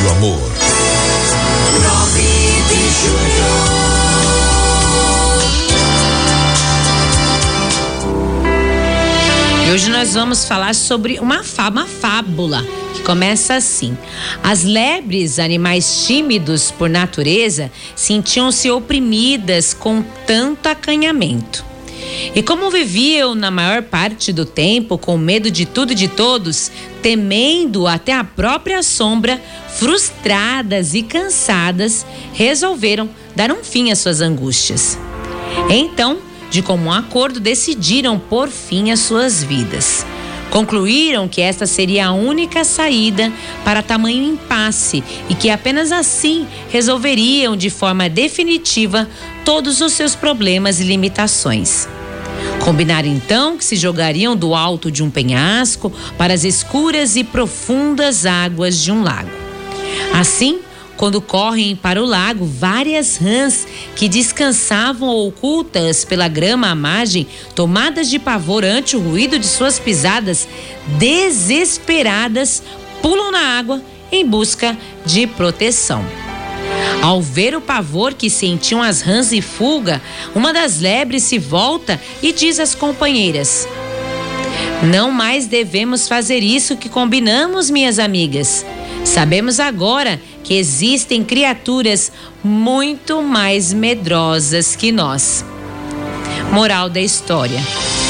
Rádio 0.00 0.10
Amor. 0.16 0.40
9 1.82 2.20
de 2.68 2.80
julho. 3.02 3.48
E 9.66 9.70
hoje 9.72 9.90
nós 9.90 10.14
vamos 10.14 10.46
falar 10.46 10.74
sobre 10.74 11.18
uma, 11.18 11.44
fá, 11.44 11.68
uma 11.68 11.86
fábula 11.86 12.64
que 12.94 13.02
começa 13.02 13.56
assim: 13.56 13.94
As 14.42 14.64
lebres, 14.64 15.38
animais 15.38 16.06
tímidos 16.06 16.70
por 16.70 16.88
natureza, 16.88 17.70
sentiam-se 17.94 18.70
oprimidas 18.70 19.74
com 19.74 20.02
tanto 20.26 20.66
acanhamento. 20.66 21.69
E 22.34 22.42
como 22.42 22.70
viviam 22.70 23.34
na 23.34 23.50
maior 23.50 23.82
parte 23.82 24.32
do 24.32 24.44
tempo 24.44 24.96
com 24.96 25.18
medo 25.18 25.50
de 25.50 25.66
tudo 25.66 25.92
e 25.92 25.96
de 25.96 26.06
todos, 26.06 26.70
temendo 27.02 27.88
até 27.88 28.12
a 28.12 28.22
própria 28.22 28.82
sombra, 28.82 29.42
frustradas 29.68 30.94
e 30.94 31.02
cansadas, 31.02 32.06
resolveram 32.32 33.10
dar 33.34 33.50
um 33.50 33.64
fim 33.64 33.90
às 33.90 33.98
suas 33.98 34.20
angústias. 34.20 34.96
Então, 35.68 36.18
de 36.50 36.62
comum 36.62 36.92
acordo, 36.92 37.40
decidiram 37.40 38.18
pôr 38.18 38.48
fim 38.48 38.92
às 38.92 39.00
suas 39.00 39.42
vidas. 39.42 40.06
Concluíram 40.50 41.28
que 41.28 41.40
esta 41.40 41.64
seria 41.66 42.08
a 42.08 42.12
única 42.12 42.64
saída 42.64 43.32
para 43.64 43.82
tamanho 43.82 44.24
impasse 44.24 45.02
e 45.28 45.34
que 45.34 45.48
apenas 45.48 45.92
assim 45.92 46.46
resolveriam 46.70 47.56
de 47.56 47.70
forma 47.70 48.08
definitiva 48.08 49.08
todos 49.44 49.80
os 49.80 49.92
seus 49.92 50.16
problemas 50.16 50.80
e 50.80 50.84
limitações. 50.84 51.88
Combinaram 52.64 53.08
então 53.08 53.56
que 53.56 53.64
se 53.64 53.76
jogariam 53.76 54.36
do 54.36 54.54
alto 54.54 54.90
de 54.90 55.02
um 55.02 55.10
penhasco 55.10 55.90
para 56.16 56.34
as 56.34 56.44
escuras 56.44 57.16
e 57.16 57.24
profundas 57.24 58.26
águas 58.26 58.78
de 58.78 58.92
um 58.92 59.02
lago. 59.02 59.30
Assim, 60.12 60.60
quando 60.96 61.20
correm 61.20 61.74
para 61.74 62.02
o 62.02 62.04
lago, 62.04 62.44
várias 62.44 63.16
rãs 63.16 63.66
que 63.96 64.06
descansavam 64.06 65.08
ocultas 65.08 66.04
pela 66.04 66.28
grama 66.28 66.68
à 66.68 66.74
margem, 66.74 67.26
tomadas 67.54 68.10
de 68.10 68.18
pavor 68.18 68.64
ante 68.64 68.96
o 68.96 69.00
ruído 69.00 69.38
de 69.38 69.46
suas 69.46 69.78
pisadas, 69.78 70.46
desesperadas, 70.98 72.62
pulam 73.00 73.32
na 73.32 73.58
água 73.58 73.80
em 74.12 74.26
busca 74.26 74.76
de 75.06 75.26
proteção. 75.26 76.04
Ao 77.02 77.22
ver 77.22 77.56
o 77.56 77.60
pavor 77.60 78.12
que 78.12 78.28
sentiam 78.28 78.82
as 78.82 79.00
rãs 79.00 79.32
e 79.32 79.40
fuga, 79.40 80.02
uma 80.34 80.52
das 80.52 80.80
lebres 80.80 81.22
se 81.22 81.38
volta 81.38 81.98
e 82.22 82.32
diz 82.32 82.60
às 82.60 82.74
companheiras: 82.74 83.66
Não 84.82 85.10
mais 85.10 85.46
devemos 85.46 86.06
fazer 86.06 86.40
isso 86.40 86.76
que 86.76 86.88
combinamos, 86.88 87.70
minhas 87.70 87.98
amigas. 87.98 88.66
Sabemos 89.02 89.58
agora 89.58 90.20
que 90.44 90.54
existem 90.54 91.24
criaturas 91.24 92.12
muito 92.44 93.22
mais 93.22 93.72
medrosas 93.72 94.76
que 94.76 94.92
nós. 94.92 95.42
Moral 96.52 96.90
da 96.90 97.00
história: 97.00 97.60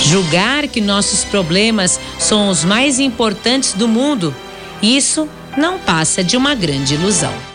julgar 0.05 0.66
que 0.66 0.80
nossos 0.80 1.24
problemas 1.24 2.00
são 2.18 2.48
os 2.48 2.64
mais 2.64 2.98
importantes 2.98 3.72
do 3.72 3.86
mundo, 3.86 4.34
isso 4.83 5.28
não 5.56 5.78
passa 5.78 6.24
de 6.24 6.36
uma 6.36 6.56
grande 6.56 6.94
ilusão. 6.94 7.49